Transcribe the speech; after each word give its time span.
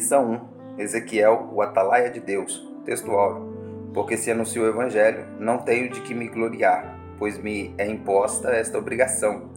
Lição 0.00 0.48
1. 0.78 0.80
Ezequiel, 0.80 1.50
o 1.52 1.60
atalaia 1.60 2.08
de 2.08 2.20
Deus. 2.20 2.66
Texto 2.86 3.10
áudio. 3.10 3.90
Porque 3.92 4.16
se 4.16 4.30
anunciou 4.30 4.64
o 4.64 4.68
evangelho, 4.70 5.26
não 5.38 5.58
tenho 5.58 5.90
de 5.90 6.00
que 6.00 6.14
me 6.14 6.26
gloriar, 6.26 6.98
pois 7.18 7.36
me 7.36 7.74
é 7.76 7.86
imposta 7.86 8.48
esta 8.48 8.78
obrigação. 8.78 9.50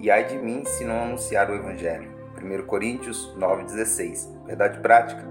E 0.00 0.10
ai 0.10 0.24
de 0.24 0.36
mim 0.36 0.64
se 0.64 0.84
não 0.84 1.00
anunciar 1.00 1.48
o 1.48 1.54
evangelho. 1.54 2.10
1 2.36 2.66
Coríntios 2.66 3.32
9:16. 3.38 4.28
Verdade 4.44 4.80
prática. 4.80 5.24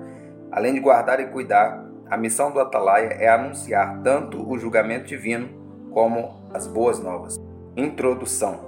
Além 0.50 0.74
de 0.74 0.80
guardar 0.80 1.20
e 1.20 1.28
cuidar, 1.28 1.86
a 2.10 2.16
missão 2.16 2.50
do 2.50 2.62
atalaia 2.62 3.18
é 3.20 3.28
anunciar 3.28 4.02
tanto 4.02 4.50
o 4.50 4.58
julgamento 4.58 5.08
divino 5.08 5.50
como 5.92 6.42
as 6.54 6.68
boas 6.68 7.02
novas. 7.02 7.36
Introdução. 7.76 8.62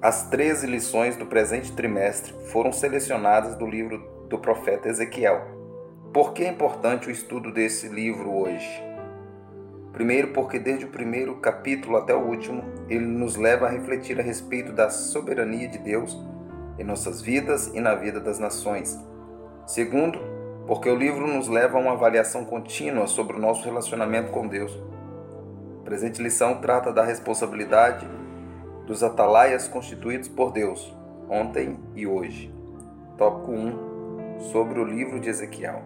As 0.00 0.26
13 0.30 0.66
lições 0.66 1.16
do 1.16 1.26
presente 1.26 1.70
trimestre 1.72 2.32
foram 2.50 2.72
selecionadas 2.72 3.56
do 3.56 3.66
livro 3.66 4.13
do 4.34 4.38
profeta 4.40 4.88
Ezequiel. 4.88 5.42
Por 6.12 6.32
que 6.32 6.42
é 6.42 6.48
importante 6.48 7.06
o 7.06 7.10
estudo 7.10 7.52
desse 7.52 7.86
livro 7.86 8.32
hoje? 8.34 8.82
Primeiro, 9.92 10.32
porque 10.32 10.58
desde 10.58 10.86
o 10.86 10.88
primeiro 10.88 11.36
capítulo 11.36 11.96
até 11.96 12.12
o 12.12 12.18
último, 12.18 12.64
ele 12.88 13.06
nos 13.06 13.36
leva 13.36 13.66
a 13.66 13.70
refletir 13.70 14.18
a 14.18 14.24
respeito 14.24 14.72
da 14.72 14.90
soberania 14.90 15.68
de 15.68 15.78
Deus 15.78 16.18
em 16.80 16.82
nossas 16.82 17.22
vidas 17.22 17.68
e 17.68 17.80
na 17.80 17.94
vida 17.94 18.18
das 18.18 18.40
nações. 18.40 18.98
Segundo, 19.68 20.18
porque 20.66 20.90
o 20.90 20.96
livro 20.96 21.28
nos 21.28 21.46
leva 21.46 21.78
a 21.78 21.80
uma 21.80 21.92
avaliação 21.92 22.44
contínua 22.44 23.06
sobre 23.06 23.36
o 23.36 23.40
nosso 23.40 23.64
relacionamento 23.64 24.32
com 24.32 24.48
Deus. 24.48 24.76
A 25.80 25.84
presente 25.84 26.20
lição 26.20 26.60
trata 26.60 26.92
da 26.92 27.04
responsabilidade 27.04 28.04
dos 28.84 29.04
atalaias 29.04 29.68
constituídos 29.68 30.28
por 30.28 30.50
Deus, 30.50 30.92
ontem 31.30 31.78
e 31.94 32.04
hoje. 32.04 32.52
Tópico 33.16 33.52
1 33.52 33.93
sobre 34.38 34.78
o 34.78 34.84
livro 34.84 35.20
de 35.20 35.28
Ezequiel. 35.28 35.82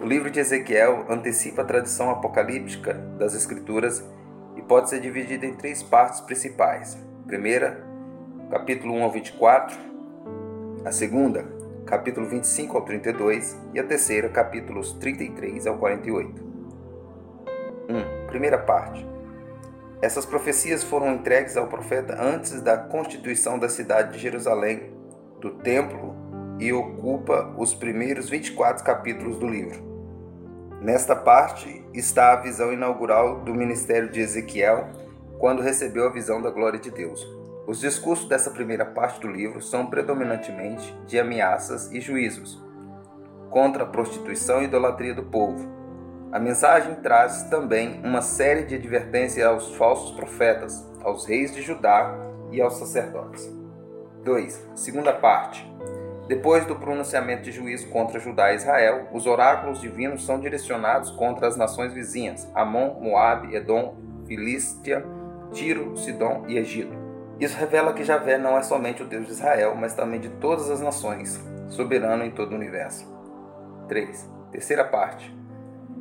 O 0.00 0.04
livro 0.04 0.30
de 0.30 0.40
Ezequiel 0.40 1.06
antecipa 1.08 1.62
a 1.62 1.64
tradição 1.64 2.10
apocalíptica 2.10 2.94
das 3.18 3.34
Escrituras 3.34 4.04
e 4.56 4.62
pode 4.62 4.90
ser 4.90 5.00
dividido 5.00 5.46
em 5.46 5.54
três 5.54 5.82
partes 5.82 6.20
principais. 6.20 6.96
Primeira, 7.26 7.84
capítulo 8.50 8.94
1 8.94 9.02
ao 9.02 9.10
24, 9.10 9.76
a 10.84 10.92
segunda, 10.92 11.44
capítulo 11.86 12.26
25 12.26 12.76
ao 12.76 12.84
32 12.84 13.56
e 13.74 13.80
a 13.80 13.84
terceira, 13.84 14.28
capítulos 14.28 14.92
33 14.94 15.66
ao 15.66 15.78
48. 15.78 16.44
1. 17.88 18.26
Primeira 18.26 18.58
parte. 18.58 19.06
Essas 20.02 20.26
profecias 20.26 20.82
foram 20.82 21.14
entregues 21.14 21.56
ao 21.56 21.68
profeta 21.68 22.20
antes 22.20 22.60
da 22.60 22.76
constituição 22.76 23.58
da 23.58 23.68
cidade 23.68 24.12
de 24.12 24.18
Jerusalém, 24.18 24.92
do 25.40 25.50
templo 25.50 26.15
e 26.58 26.72
ocupa 26.72 27.54
os 27.56 27.74
primeiros 27.74 28.28
24 28.28 28.84
capítulos 28.84 29.38
do 29.38 29.46
livro. 29.46 29.84
Nesta 30.80 31.16
parte 31.16 31.84
está 31.92 32.32
a 32.32 32.36
visão 32.36 32.72
inaugural 32.72 33.40
do 33.40 33.54
ministério 33.54 34.10
de 34.10 34.20
Ezequiel, 34.20 34.88
quando 35.38 35.62
recebeu 35.62 36.06
a 36.06 36.12
visão 36.12 36.40
da 36.40 36.50
glória 36.50 36.78
de 36.78 36.90
Deus. 36.90 37.26
Os 37.66 37.80
discursos 37.80 38.28
dessa 38.28 38.50
primeira 38.50 38.84
parte 38.84 39.20
do 39.20 39.28
livro 39.28 39.60
são 39.60 39.86
predominantemente 39.86 40.96
de 41.06 41.18
ameaças 41.18 41.90
e 41.92 42.00
juízos 42.00 42.64
contra 43.50 43.84
a 43.84 43.86
prostituição 43.86 44.60
e 44.60 44.64
idolatria 44.64 45.14
do 45.14 45.22
povo. 45.22 45.66
A 46.30 46.38
mensagem 46.38 46.96
traz 46.96 47.44
também 47.44 48.00
uma 48.04 48.20
série 48.20 48.64
de 48.64 48.74
advertências 48.74 49.46
aos 49.46 49.74
falsos 49.76 50.14
profetas, 50.14 50.86
aos 51.02 51.24
reis 51.24 51.54
de 51.54 51.62
Judá 51.62 52.14
e 52.50 52.60
aos 52.60 52.74
sacerdotes. 52.74 53.50
2. 54.22 54.68
Segunda 54.74 55.12
parte. 55.12 55.75
Depois 56.28 56.66
do 56.66 56.74
pronunciamento 56.74 57.42
de 57.42 57.52
juízo 57.52 57.88
contra 57.88 58.18
Judá 58.18 58.52
e 58.52 58.56
Israel, 58.56 59.08
os 59.12 59.26
oráculos 59.26 59.80
divinos 59.80 60.26
são 60.26 60.40
direcionados 60.40 61.10
contra 61.10 61.46
as 61.46 61.56
nações 61.56 61.92
vizinhas: 61.92 62.50
Amon, 62.52 63.00
Moabe, 63.00 63.54
Edom, 63.54 63.96
Filístia, 64.26 65.04
Tiro, 65.52 65.96
Sidom 65.96 66.44
e 66.48 66.58
Egito. 66.58 66.96
Isso 67.38 67.56
revela 67.56 67.92
que 67.92 68.02
Javé 68.02 68.38
não 68.38 68.56
é 68.56 68.62
somente 68.62 69.02
o 69.02 69.06
Deus 69.06 69.26
de 69.26 69.32
Israel, 69.32 69.76
mas 69.76 69.94
também 69.94 70.18
de 70.18 70.30
todas 70.30 70.68
as 70.70 70.80
nações, 70.80 71.40
soberano 71.68 72.24
em 72.24 72.30
todo 72.30 72.52
o 72.52 72.56
universo. 72.56 73.06
3. 73.86 74.28
Terceira 74.50 74.84
parte. 74.84 75.32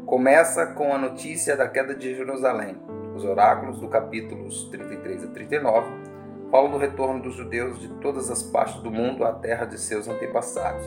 Começa 0.07 0.67
com 0.67 0.93
a 0.93 0.97
notícia 0.97 1.55
da 1.55 1.67
queda 1.67 1.93
de 1.93 2.15
Jerusalém. 2.15 2.77
Os 3.15 3.23
oráculos 3.23 3.79
do 3.79 3.87
capítulos 3.87 4.63
33 4.69 5.25
a 5.25 5.27
39 5.27 6.04
Paulo 6.51 6.73
do 6.73 6.77
retorno 6.77 7.21
dos 7.21 7.35
judeus 7.35 7.79
de 7.79 7.87
todas 7.99 8.29
as 8.29 8.43
partes 8.43 8.81
do 8.81 8.91
mundo 8.91 9.25
à 9.25 9.33
terra 9.33 9.65
de 9.65 9.79
seus 9.79 10.07
antepassados, 10.07 10.85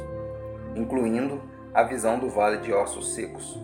incluindo 0.74 1.42
a 1.74 1.82
visão 1.82 2.18
do 2.18 2.28
vale 2.28 2.58
de 2.58 2.72
ossos 2.72 3.14
secos. 3.14 3.58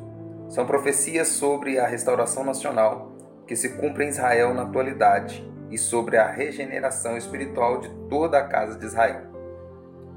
São 0.49 0.67
profecias 0.67 1.29
sobre 1.29 1.79
a 1.79 1.87
restauração 1.87 2.45
nacional 2.45 3.13
que 3.47 3.57
se 3.57 3.71
cumpre 3.77 4.05
em 4.05 4.09
Israel 4.09 4.55
na 4.55 4.63
atualidade 4.63 5.47
e 5.71 5.79
sobre 5.79 6.17
a 6.17 6.27
regeneração 6.27 7.17
espiritual 7.17 7.81
de 7.81 7.89
toda 8.09 8.39
a 8.39 8.47
casa 8.47 8.79
de 8.79 8.87
Israel. 8.87 9.23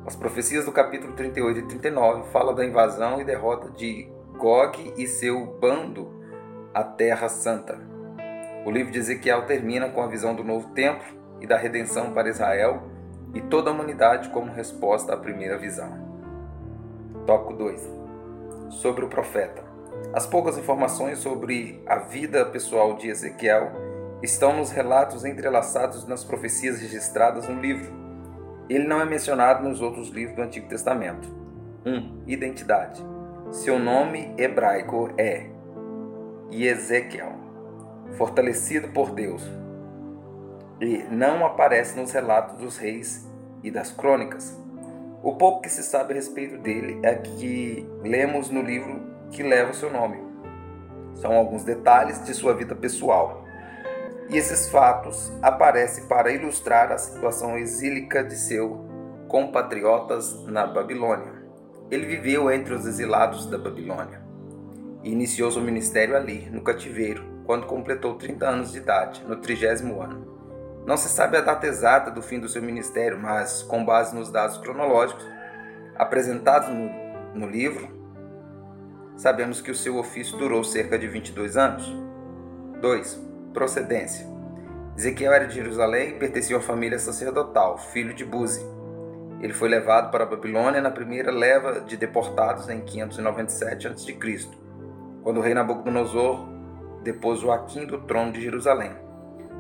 As 0.06 0.16
profecias 0.16 0.66
do 0.66 0.72
capítulo 0.72 1.14
38 1.14 1.60
e 1.60 1.64
39 1.64 2.32
falam 2.32 2.56
da 2.56 2.66
invasão 2.66 3.20
e 3.20 3.26
derrota 3.26 3.70
de 3.72 4.10
Gog 4.38 4.94
e 4.98 5.08
seu 5.08 5.46
bando 5.60 6.10
à 6.74 6.84
Terra 6.84 7.28
Santa. 7.28 7.80
O 8.66 8.72
livro 8.72 8.92
de 8.92 9.00
Ezequiel 9.00 9.46
termina 9.46 9.90
com 9.90 10.02
a 10.02 10.08
visão 10.08 10.36
do 10.36 10.44
novo 10.44 10.70
templo 10.70 11.17
e 11.42 11.48
da 11.48 11.58
redenção 11.58 12.14
para 12.14 12.30
Israel 12.30 12.84
e 13.34 13.42
toda 13.42 13.70
a 13.70 13.74
humanidade 13.74 14.30
como 14.30 14.52
resposta 14.52 15.14
à 15.14 15.18
primeira 15.18 15.58
visão. 15.58 15.92
Tópico 17.26 17.54
2. 17.54 17.90
Sobre 18.70 19.06
o 19.06 19.08
profeta. 19.08 19.64
As 20.14 20.26
poucas 20.26 20.58
informações 20.58 21.20
sobre 21.20 21.84
a 21.86 21.98
vida 21.98 22.46
pessoal 22.46 22.96
de 22.96 23.10
Ezequiel 23.10 23.72
estão 24.22 24.58
nos 24.58 24.72
relatos 24.72 25.26
entrelaçados 25.26 26.08
nas 26.08 26.24
profecias 26.24 26.80
registradas 26.80 27.48
no 27.48 27.60
livro. 27.60 27.92
Ele 28.70 28.88
não 28.88 29.02
é 29.02 29.06
mencionado 29.06 29.68
nos 29.68 29.82
outros 29.82 30.10
livros 30.10 30.36
do 30.36 30.42
Antigo 30.42 30.68
Testamento. 30.68 31.28
1. 31.86 31.90
Um, 31.90 32.24
identidade. 32.28 33.06
Seu 33.52 33.80
nome 33.80 34.34
hebraico 34.38 35.10
é 35.18 35.50
Ezequiel, 36.52 37.34
fortalecido 38.18 38.90
por 38.90 39.12
Deus, 39.12 39.44
e 40.80 41.04
não 41.10 41.46
aparece 41.46 41.98
nos 42.00 42.12
relatos 42.12 42.58
dos 42.58 42.78
reis 42.78 43.28
e 43.64 43.72
das 43.72 43.92
crônicas. 43.92 44.58
O 45.24 45.36
pouco 45.36 45.62
que 45.62 45.70
se 45.70 45.84
sabe 45.84 46.14
a 46.14 46.16
respeito 46.16 46.58
dele 46.58 47.00
é 47.04 47.16
que 47.16 47.88
lemos 48.04 48.50
no 48.50 48.62
livro 48.62 49.02
que 49.32 49.44
leva 49.44 49.72
o 49.72 49.76
seu 49.76 49.92
nome. 49.92 50.18
São 51.16 51.34
alguns 51.34 51.64
detalhes 51.64 52.24
de 52.24 52.34
sua 52.34 52.54
vida 52.54 52.76
pessoal. 52.76 53.44
E 54.30 54.38
esses 54.38 54.70
fatos 54.70 55.32
aparecem 55.42 56.06
para 56.06 56.32
ilustrar 56.32 56.92
a 56.92 56.98
situação 56.98 57.58
exílica 57.58 58.24
de 58.24 58.36
seus 58.36 58.78
compatriotas 59.28 60.46
na 60.46 60.68
Babilônia. 60.68 61.34
Ele 61.90 62.06
viveu 62.06 62.52
entre 62.52 62.74
os 62.74 62.86
exilados 62.86 63.48
da 63.48 63.58
Babilônia 63.58 64.22
e 65.04 65.12
iniciou 65.12 65.50
seu 65.50 65.62
ministério 65.62 66.16
ali, 66.16 66.50
no 66.52 66.62
cativeiro, 66.62 67.24
quando 67.46 67.66
completou 67.66 68.16
30 68.16 68.46
anos 68.46 68.72
de 68.72 68.80
idade, 68.80 69.24
no 69.26 69.38
trigésimo 69.38 70.02
ano. 70.02 70.37
Não 70.88 70.96
se 70.96 71.10
sabe 71.10 71.36
a 71.36 71.42
data 71.42 71.68
exata 71.68 72.10
do 72.10 72.22
fim 72.22 72.40
do 72.40 72.48
seu 72.48 72.62
ministério, 72.62 73.20
mas, 73.20 73.62
com 73.62 73.84
base 73.84 74.16
nos 74.16 74.32
dados 74.32 74.58
cronológicos 74.58 75.28
apresentados 75.98 76.70
no, 76.70 76.90
no 77.36 77.46
livro, 77.46 77.90
sabemos 79.18 79.60
que 79.60 79.70
o 79.70 79.76
seu 79.76 79.98
ofício 79.98 80.38
durou 80.38 80.64
cerca 80.64 80.98
de 80.98 81.06
22 81.06 81.58
anos. 81.58 81.94
2. 82.80 83.22
Procedência. 83.54 84.26
Ezequiel 84.96 85.34
era 85.34 85.46
de 85.46 85.56
Jerusalém 85.56 86.12
e 86.12 86.20
pertencia 86.20 86.56
a 86.56 86.60
uma 86.60 86.66
família 86.66 86.98
sacerdotal, 86.98 87.78
filho 87.78 88.14
de 88.14 88.24
Buzi. 88.24 88.66
Ele 89.42 89.52
foi 89.52 89.68
levado 89.68 90.10
para 90.10 90.24
a 90.24 90.28
Babilônia 90.28 90.80
na 90.80 90.90
primeira 90.90 91.32
leva 91.32 91.82
de 91.82 91.98
deportados 91.98 92.70
em 92.70 92.80
597 92.80 93.90
a.C., 93.90 94.18
quando 95.22 95.40
o 95.40 95.42
rei 95.42 95.54
Nabucodonosor 95.54 96.48
depôs 97.04 97.42
Joaquim 97.42 97.86
do 97.86 98.04
trono 98.04 98.32
de 98.32 98.40
Jerusalém 98.40 99.07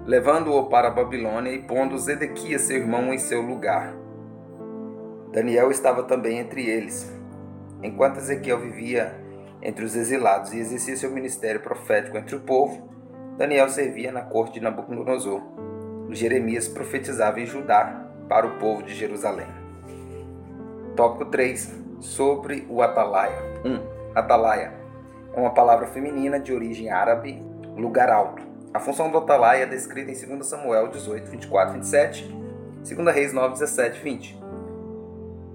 levando-o 0.07 0.68
para 0.68 0.88
a 0.88 0.92
Babilônia 0.92 1.51
e 1.51 1.62
pondo 1.62 1.98
Zedequias, 1.98 2.62
seu 2.62 2.77
irmão, 2.77 3.13
em 3.13 3.18
seu 3.18 3.42
lugar. 3.42 3.94
Daniel 5.33 5.69
estava 5.69 6.01
também 6.04 6.39
entre 6.39 6.65
eles. 6.65 7.13
Enquanto 7.83 8.18
Ezequiel 8.18 8.62
vivia 8.62 9.13
entre 9.62 9.83
os 9.83 9.98
exilados 9.98 10.54
e 10.54 10.59
exercia 10.59 10.95
seu 10.95 11.12
ministério 11.12 11.59
profético 11.59 12.18
entre 12.18 12.38
o 12.38 12.39
povo, 12.39 12.89
Daniel 13.38 13.68
servia 13.68 14.09
na 14.09 14.21
corte 14.21 14.54
de 14.54 14.62
Nabucodonosor. 14.62 15.42
Jeremias 16.12 16.69
profetizava 16.69 17.42
em 17.42 17.45
Judá 17.45 18.10
para 18.30 18.48
o 18.48 18.57
povo 18.60 18.83
de 18.83 18.95
Jerusalém. 18.95 19.48
Tópico 20.95 21.25
3. 21.25 21.83
Sobre 22.00 22.65
o 22.69 22.81
Atalaia. 22.81 23.38
1. 23.65 24.15
Atalaia 24.15 24.74
é 25.33 25.39
uma 25.39 25.53
palavra 25.53 25.88
feminina 25.88 26.39
de 26.39 26.53
origem 26.53 26.89
árabe, 26.89 27.44
lugar 27.75 28.10
alto. 28.10 28.46
A 28.77 28.79
função 28.79 29.09
do 29.09 29.18
atalaia 29.18 29.63
é 29.63 29.65
descrita 29.65 30.12
em 30.12 30.38
2 30.38 30.45
Samuel 30.45 30.89
18, 30.89 31.31
24, 31.31 31.74
27, 31.74 32.31
2 32.88 33.15
Reis 33.15 33.33
9, 33.33 33.53
17, 33.53 34.03
20, 34.03 34.39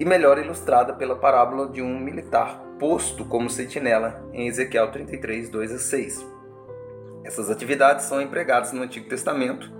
e 0.00 0.04
melhor 0.04 0.38
ilustrada 0.38 0.92
pela 0.92 1.14
parábola 1.14 1.68
de 1.68 1.80
um 1.80 2.00
militar 2.00 2.60
posto 2.80 3.24
como 3.24 3.48
sentinela 3.48 4.28
em 4.32 4.48
Ezequiel 4.48 4.90
33, 4.90 5.48
2 5.50 5.72
a 5.72 5.78
6. 5.78 6.26
Essas 7.22 7.48
atividades 7.48 8.06
são 8.06 8.20
empregadas 8.20 8.72
no 8.72 8.82
Antigo 8.82 9.08
Testamento 9.08 9.70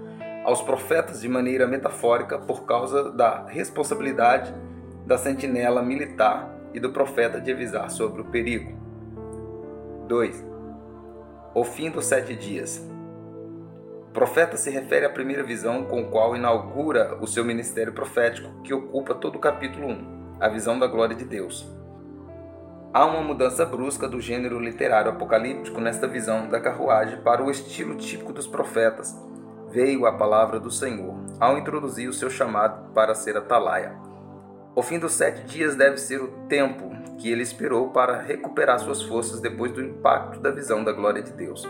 aos 0.45 0.63
profetas 0.63 1.21
de 1.21 1.29
maneira 1.29 1.67
metafórica 1.67 2.39
por 2.39 2.65
causa 2.65 3.11
da 3.11 3.45
responsabilidade 3.49 4.55
da 5.05 5.19
sentinela 5.19 5.83
militar 5.83 6.49
e 6.73 6.79
do 6.79 6.93
profeta 6.93 7.41
de 7.41 7.51
avisar 7.51 7.91
sobre 7.91 8.21
o 8.21 8.27
perigo. 8.27 8.73
2. 10.07 10.47
O 11.57 11.65
fim 11.65 11.91
dos 11.91 12.07
sete 12.07 12.37
dias. 12.37 12.81
Profeta 14.13 14.59
se 14.59 14.69
refere 14.69 15.07
à 15.07 15.11
primeira 15.11 15.43
visão 15.43 15.85
com 15.85 16.05
qual 16.11 16.37
inaugura 16.37 17.17
o 17.23 17.27
seu 17.27 17.43
ministério 17.43 17.95
profético, 17.95 18.51
que 18.63 18.75
ocupa 18.75 19.15
todo 19.15 19.37
o 19.37 19.39
capítulo 19.39 19.89
1, 19.89 20.37
a 20.39 20.49
visão 20.49 20.79
da 20.79 20.87
glória 20.87 21.17
de 21.17 21.25
Deus. 21.25 21.67
Há 22.93 23.07
uma 23.07 23.23
mudança 23.23 23.65
brusca 23.65 24.07
do 24.07 24.21
gênero 24.21 24.61
literário 24.61 25.11
apocalíptico 25.11 25.81
nesta 25.81 26.07
visão 26.07 26.47
da 26.47 26.61
carruagem 26.61 27.23
para 27.23 27.43
o 27.43 27.51
estilo 27.51 27.95
típico 27.95 28.35
dos 28.35 28.47
profetas. 28.47 29.19
Veio 29.71 30.05
a 30.05 30.13
palavra 30.13 30.61
do 30.61 30.71
Senhor, 30.71 31.15
ao 31.41 31.57
introduzir 31.57 32.07
o 32.07 32.13
seu 32.13 32.29
chamado 32.29 32.93
para 32.93 33.15
ser 33.15 33.35
atalaia. 33.39 33.95
O 34.75 34.83
fim 34.83 34.99
dos 34.99 35.13
sete 35.13 35.43
dias 35.45 35.75
deve 35.75 35.97
ser 35.97 36.21
o 36.21 36.29
tempo 36.49 36.91
que 37.17 37.33
ele 37.33 37.43
esperou 37.43 37.89
para 37.89 38.21
recuperar 38.21 38.79
suas 38.79 39.01
forças 39.01 39.41
depois 39.41 39.73
do 39.73 39.81
impacto 39.81 40.39
da 40.39 40.51
visão 40.51 40.85
da 40.85 40.93
glória 40.93 41.23
de 41.23 41.33
Deus. 41.33 41.67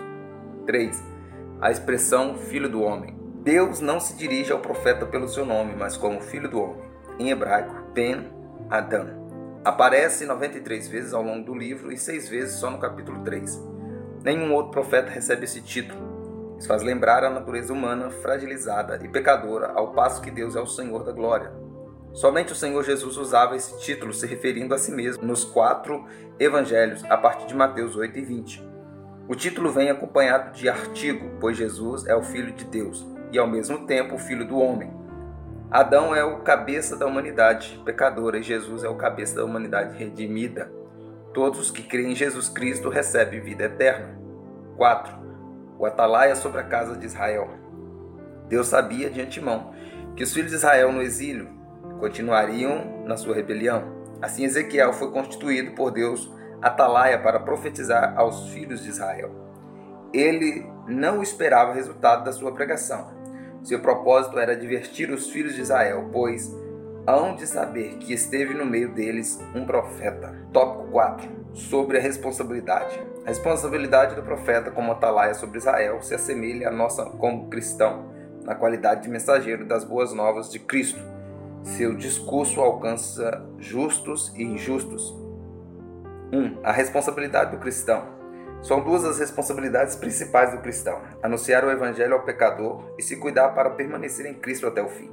3 0.67 1.22
a 1.63 1.71
expressão 1.71 2.37
filho 2.37 2.69
do 2.69 2.83
homem. 2.83 3.17
Deus 3.45 3.81
não 3.81 4.01
se 4.01 4.17
dirige 4.17 4.53
ao 4.53 4.59
profeta 4.59 5.07
pelo 5.07 5.29
seu 5.29 5.47
nome, 5.47 5.77
mas 5.79 5.97
como 5.97 6.21
filho 6.21 6.51
do 6.51 6.61
homem. 6.61 6.83
Em 7.21 7.31
hebraico, 7.31 7.73
Ben 7.95 8.33
Adam. 8.69 9.23
Aparece 9.65 10.27
93 10.27 10.89
vezes 10.89 11.15
ao 11.15 11.23
longo 11.23 11.47
do 11.47 11.55
livro 11.55 11.93
e 11.93 11.97
6 11.97 12.29
vezes 12.29 12.57
só 12.57 12.69
no 12.69 12.81
capítulo 12.81 13.23
3. 13.23 13.63
Nenhum 14.25 14.53
outro 14.53 14.73
profeta 14.73 15.09
recebe 15.09 15.45
esse 15.45 15.63
título. 15.63 16.57
Isso 16.59 16.67
faz 16.67 16.83
lembrar 16.83 17.23
a 17.23 17.31
natureza 17.31 17.73
humana 17.73 18.11
fragilizada 18.11 18.99
e 19.01 19.09
pecadora, 19.09 19.71
ao 19.73 19.93
passo 19.93 20.21
que 20.21 20.33
Deus 20.33 20.57
é 20.57 20.61
o 20.61 20.67
Senhor 20.67 21.05
da 21.05 21.13
glória. 21.13 21.53
Somente 22.13 22.53
o 22.53 22.57
Senhor 22.57 22.83
Jesus 22.83 23.17
usava 23.17 23.55
esse 23.55 23.79
título 23.79 24.13
se 24.13 24.27
referindo 24.27 24.75
a 24.75 24.79
si 24.79 24.91
mesmo 24.91 25.25
nos 25.25 25.45
quatro 25.45 26.07
evangelhos, 26.41 27.05
a 27.05 27.17
partir 27.17 27.47
de 27.47 27.55
Mateus 27.55 27.95
8 27.95 28.19
e 28.19 28.23
20. 28.23 28.72
O 29.29 29.37
título 29.37 29.71
vem 29.71 29.89
acompanhado 29.89 30.53
de 30.53 30.69
artigo, 30.69 31.31
pois 31.41 31.57
Jesus 31.57 32.07
é 32.07 32.15
o 32.15 32.23
Filho 32.23 32.53
de 32.53 32.65
Deus 32.65 33.07
e 33.31 33.39
ao 33.39 33.47
mesmo 33.47 33.87
tempo 33.87 34.17
o 34.17 34.19
Filho 34.19 34.47
do 34.47 34.59
homem. 34.59 34.93
Adão 35.71 36.15
é 36.15 36.25
o 36.25 36.41
cabeça 36.41 36.97
da 36.97 37.07
humanidade 37.07 37.81
pecadora 37.85 38.39
e 38.39 38.43
Jesus 38.43 38.83
é 38.83 38.89
o 38.89 38.97
cabeça 38.97 39.37
da 39.37 39.45
humanidade 39.45 39.97
redimida. 39.97 40.71
Todos 41.33 41.61
os 41.61 41.71
que 41.71 41.83
creem 41.83 42.13
em 42.13 42.17
Jesus 42.17 42.49
Cristo 42.49 42.89
recebem 42.89 43.41
vida 43.41 43.65
eterna. 43.65 44.19
4. 44.77 45.15
O 45.79 45.87
atalaia 45.87 46.35
sobre 46.35 46.61
a 46.61 46.65
casa 46.65 46.97
de 46.97 47.07
Israel. 47.07 47.49
Deus 48.49 48.67
sabia 48.67 49.09
de 49.09 49.23
antemão 49.23 49.73
que 50.17 50.25
os 50.25 50.35
filhos 50.35 50.51
de 50.51 50.57
Israel 50.57 50.93
no 50.93 51.01
exílio 51.01 51.49
continuariam 52.01 53.05
na 53.07 53.17
sua 53.17 53.35
rebelião. 53.35 54.03
Assim, 54.21 54.45
Ezequiel 54.45 54.93
foi 54.93 55.11
constituído 55.11 55.73
por 55.73 55.91
Deus 55.91 56.31
atalaia 56.63 57.19
para 57.19 57.41
profetizar 57.41 58.15
aos 58.17 58.49
filhos 58.51 58.83
de 58.83 58.91
Israel. 58.91 59.31
Ele 60.13 60.65
não 60.87 61.23
esperava 61.23 61.73
resultado 61.73 62.25
da 62.25 62.33
sua 62.33 62.53
pregação. 62.53 63.09
Seu 63.63 63.81
propósito 63.81 64.39
era 64.39 64.57
divertir 64.57 65.11
os 65.11 65.29
filhos 65.29 65.55
de 65.55 65.63
Israel, 65.63 66.09
pois 66.13 66.51
hão 67.07 67.35
de 67.35 67.47
saber 67.47 67.97
que 67.97 68.13
esteve 68.13 68.55
no 68.55 68.65
meio 68.65 68.93
deles 68.95 69.41
um 69.55 69.65
profeta. 69.65 70.37
Tópico 70.53 70.91
4. 70.91 71.29
Sobre 71.53 71.99
a 71.99 72.01
responsabilidade. 72.01 73.01
A 73.25 73.29
responsabilidade 73.29 74.15
do 74.15 74.23
profeta 74.23 74.71
como 74.71 74.93
atalaia 74.93 75.35
sobre 75.35 75.59
Israel 75.59 76.01
se 76.03 76.15
assemelha 76.15 76.69
à 76.69 76.73
nossa 76.73 77.05
como 77.05 77.49
cristão, 77.49 78.11
na 78.45 78.55
qualidade 78.55 79.03
de 79.03 79.09
mensageiro 79.09 79.65
das 79.65 79.85
boas 79.85 80.13
novas 80.13 80.51
de 80.51 80.59
Cristo. 80.59 81.01
Seu 81.63 81.95
discurso 81.95 82.61
alcança 82.61 83.45
justos 83.59 84.33
e 84.37 84.43
injustos, 84.43 85.15
1. 86.33 86.39
Um, 86.39 86.59
a 86.65 86.73
responsabilidade 86.73 87.51
do 87.51 87.59
cristão. 87.59 88.05
São 88.63 88.81
duas 88.81 89.05
as 89.05 89.19
responsabilidades 89.19 89.97
principais 89.97 90.53
do 90.53 90.59
cristão: 90.59 91.01
anunciar 91.23 91.65
o 91.65 91.71
evangelho 91.71 92.15
ao 92.15 92.23
pecador 92.23 92.95
e 92.99 93.03
se 93.03 93.17
cuidar 93.17 93.51
para 93.51 93.71
permanecer 93.71 94.25
em 94.25 94.35
Cristo 94.35 94.67
até 94.67 94.83
o 94.83 94.89
fim. 94.89 95.11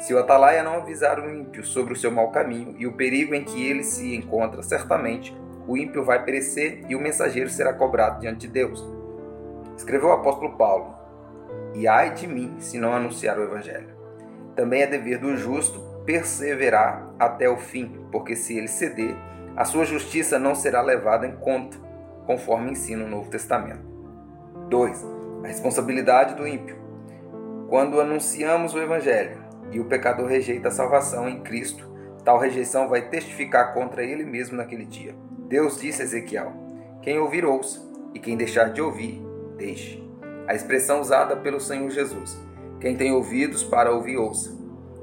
Se 0.00 0.14
o 0.14 0.18
atalaia 0.18 0.62
não 0.62 0.76
avisar 0.76 1.20
o 1.20 1.30
ímpio 1.30 1.62
sobre 1.62 1.92
o 1.92 1.96
seu 1.96 2.10
mau 2.10 2.30
caminho 2.30 2.74
e 2.78 2.86
o 2.86 2.94
perigo 2.94 3.34
em 3.34 3.44
que 3.44 3.64
ele 3.64 3.84
se 3.84 4.16
encontra, 4.16 4.62
certamente 4.62 5.36
o 5.68 5.76
ímpio 5.76 6.02
vai 6.02 6.24
perecer 6.24 6.84
e 6.88 6.96
o 6.96 7.00
mensageiro 7.00 7.50
será 7.50 7.72
cobrado 7.74 8.20
diante 8.20 8.40
de 8.40 8.48
Deus. 8.48 8.82
Escreveu 9.76 10.08
o 10.08 10.12
apóstolo 10.12 10.56
Paulo: 10.56 10.94
E 11.74 11.86
ai 11.86 12.14
de 12.14 12.26
mim 12.26 12.56
se 12.58 12.78
não 12.78 12.94
anunciar 12.94 13.38
o 13.38 13.44
evangelho. 13.44 13.94
Também 14.56 14.82
é 14.82 14.86
dever 14.86 15.18
do 15.18 15.36
justo 15.36 15.80
perseverar 16.04 17.14
até 17.18 17.48
o 17.48 17.56
fim, 17.56 18.06
porque 18.10 18.34
se 18.34 18.56
ele 18.56 18.68
ceder, 18.68 19.14
a 19.60 19.64
sua 19.66 19.84
justiça 19.84 20.38
não 20.38 20.54
será 20.54 20.80
levada 20.80 21.26
em 21.26 21.36
conta, 21.36 21.76
conforme 22.24 22.70
ensina 22.70 23.04
o 23.04 23.06
Novo 23.06 23.28
Testamento. 23.28 23.84
2. 24.70 25.06
A 25.44 25.48
responsabilidade 25.48 26.34
do 26.34 26.48
ímpio. 26.48 26.78
Quando 27.68 28.00
anunciamos 28.00 28.72
o 28.72 28.78
Evangelho 28.78 29.36
e 29.70 29.78
o 29.78 29.84
pecador 29.84 30.28
rejeita 30.28 30.68
a 30.68 30.70
salvação 30.70 31.28
em 31.28 31.42
Cristo, 31.42 31.86
tal 32.24 32.38
rejeição 32.38 32.88
vai 32.88 33.10
testificar 33.10 33.74
contra 33.74 34.02
ele 34.02 34.24
mesmo 34.24 34.56
naquele 34.56 34.86
dia. 34.86 35.14
Deus 35.46 35.78
disse 35.78 36.00
a 36.00 36.06
Ezequiel: 36.06 36.54
Quem 37.02 37.18
ouvir, 37.18 37.44
ouça, 37.44 37.86
e 38.14 38.18
quem 38.18 38.38
deixar 38.38 38.72
de 38.72 38.80
ouvir, 38.80 39.22
deixe. 39.58 40.02
A 40.48 40.54
expressão 40.54 41.02
usada 41.02 41.36
pelo 41.36 41.60
Senhor 41.60 41.90
Jesus: 41.90 42.40
Quem 42.80 42.96
tem 42.96 43.12
ouvidos 43.12 43.62
para 43.62 43.92
ouvir, 43.92 44.16
ouça. 44.16 44.58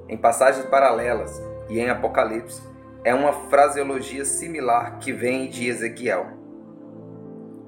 Em 0.10 0.18
passagens 0.18 0.66
paralelas 0.66 1.40
e 1.70 1.80
em 1.80 1.92
Apocalipse, 1.92 2.60
é 3.08 3.14
uma 3.14 3.32
fraseologia 3.32 4.26
similar 4.26 5.00
que 5.00 5.14
vem 5.14 5.50
de 5.50 5.66
Ezequiel. 5.70 6.28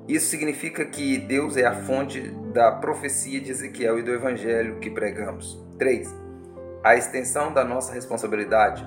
Isso 0.06 0.28
significa 0.28 0.84
que 0.84 1.18
Deus 1.18 1.56
é 1.56 1.66
a 1.66 1.74
fonte 1.74 2.20
da 2.52 2.74
profecia 2.74 3.40
de 3.40 3.50
Ezequiel 3.50 3.98
e 4.00 4.04
do 4.04 4.12
evangelho 4.12 4.80
que 4.82 4.90
pregamos. 4.90 5.58
3. 5.78 6.14
A 6.84 6.98
extensão 6.98 7.54
da 7.54 7.64
nossa 7.64 7.94
responsabilidade. 7.94 8.86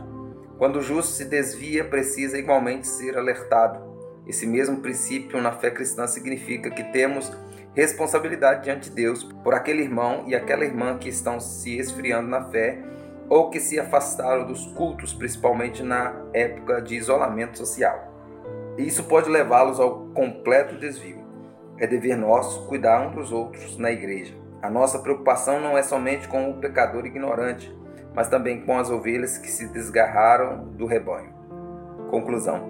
Quando 0.59 0.77
o 0.77 0.83
justo 0.83 1.13
se 1.13 1.25
desvia, 1.25 1.87
precisa 1.87 2.37
igualmente 2.37 2.87
ser 2.87 3.17
alertado. 3.17 3.81
Esse 4.27 4.47
mesmo 4.47 4.83
princípio 4.83 5.41
na 5.41 5.53
fé 5.53 5.71
cristã 5.71 6.07
significa 6.07 6.71
que 6.71 6.85
temos 6.93 7.33
responsabilidade 7.75 8.65
diante 8.65 8.91
de 8.91 8.97
Deus 8.97 9.25
por 9.43 9.55
aquele 9.55 9.81
irmão 9.81 10.25
e 10.27 10.35
aquela 10.35 10.67
irmã 10.67 10.99
que 10.99 11.09
estão 11.09 11.41
se 11.41 11.79
esfriando 11.79 12.29
na 12.29 12.45
fé 12.51 12.79
ou 13.33 13.49
que 13.49 13.59
se 13.59 13.81
afastaram 13.81 14.47
dos 14.47 14.67
cultos, 14.73 15.15
principalmente 15.15 15.83
na 15.83 16.15
época 16.35 16.83
de 16.83 16.97
isolamento 16.97 17.57
social. 17.57 18.13
Isso 18.77 19.05
pode 19.05 19.31
levá-los 19.31 19.81
ao 19.81 20.01
completo 20.09 20.77
desvio. 20.77 21.25
É 21.79 21.87
dever 21.87 22.15
nosso 22.15 22.67
cuidar 22.67 23.01
um 23.01 23.11
dos 23.11 23.33
outros 23.33 23.79
na 23.79 23.91
igreja. 23.91 24.35
A 24.61 24.69
nossa 24.69 24.99
preocupação 24.99 25.61
não 25.61 25.79
é 25.79 25.83
somente 25.83 26.29
com 26.29 26.51
o 26.51 26.59
pecador 26.59 27.07
ignorante, 27.07 27.75
mas 28.15 28.29
também 28.29 28.67
com 28.67 28.79
as 28.79 28.91
ovelhas 28.91 29.39
que 29.39 29.51
se 29.51 29.67
desgarraram 29.69 30.67
do 30.67 30.85
rebanho. 30.85 31.33
Conclusão: 32.11 32.69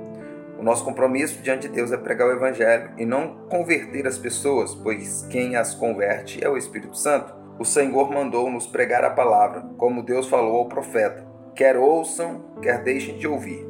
o 0.61 0.63
nosso 0.63 0.85
compromisso 0.85 1.43
diante 1.43 1.67
de 1.67 1.75
Deus 1.75 1.91
é 1.91 1.97
pregar 1.97 2.29
o 2.29 2.33
Evangelho 2.33 2.93
e 2.97 3.05
não 3.05 3.49
converter 3.49 4.07
as 4.07 4.17
pessoas, 4.17 4.77
pois 4.77 5.27
quem 5.29 5.57
as 5.57 5.75
converte 5.75 6.39
é 6.41 6.49
o 6.49 6.57
Espírito 6.57 6.97
Santo 6.97 7.42
o 7.63 7.65
Senhor 7.65 8.11
mandou-nos 8.11 8.67
pregar 8.67 9.05
a 9.05 9.11
palavra, 9.11 9.61
como 9.79 10.03
Deus 10.03 10.27
falou 10.27 10.57
ao 10.57 10.69
profeta. 10.69 11.25
Quer 11.55 11.77
ouçam, 11.77 12.57
quer 12.61 12.83
deixem 12.83 13.17
de 13.19 13.29
ouvir. 13.29 13.65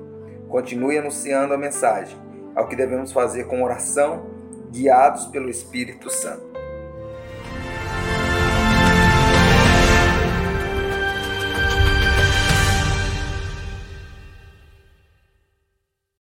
Continue 0.49 0.97
anunciando 0.97 1.53
a 1.53 1.59
mensagem, 1.59 2.17
ao 2.57 2.67
que 2.67 2.75
devemos 2.75 3.13
fazer 3.13 3.45
com 3.45 3.63
oração, 3.63 4.31
guiados 4.71 5.27
pelo 5.27 5.51
Espírito 5.51 6.09
Santo. 6.09 6.62